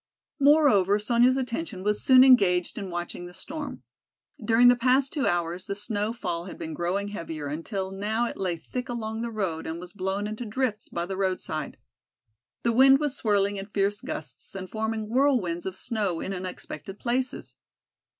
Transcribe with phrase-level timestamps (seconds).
[0.39, 3.83] Moreover, Sonya's attention was soon engaged in watching the storm.
[4.43, 8.35] During the past two hours the snow fall had been growing heavier until now it
[8.35, 11.77] lay thick along the road and was blown into drifts by the roadside.
[12.63, 17.55] The wind was swirling in fierce gusts and forming whirlwinds of snow in unexpected places.